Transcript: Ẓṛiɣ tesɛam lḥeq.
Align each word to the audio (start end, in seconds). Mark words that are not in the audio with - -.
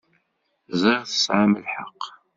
Ẓṛiɣ 0.81 1.03
tesɛam 1.05 1.51
lḥeq. 1.63 2.01